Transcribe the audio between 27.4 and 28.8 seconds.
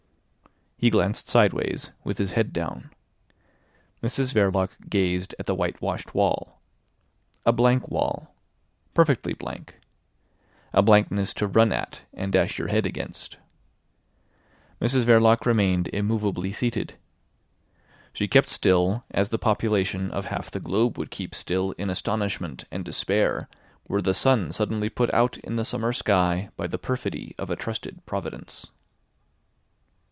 a trusted providence.